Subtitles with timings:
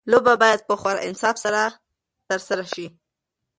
[0.09, 1.61] لوبه باید په خورا انصاف سره
[2.27, 2.87] ترسره شي.